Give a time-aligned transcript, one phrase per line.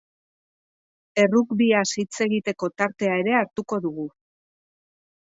[1.23, 4.07] Errugbiaz hitz egiteko tartea ere hartuko dugu.